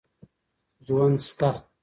ژوند 0.85 1.17
سته. 1.27 1.49